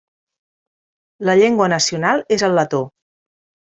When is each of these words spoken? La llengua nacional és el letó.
La 1.29 1.35
llengua 1.41 1.69
nacional 1.75 2.25
és 2.37 2.47
el 2.49 2.59
letó. 2.61 2.81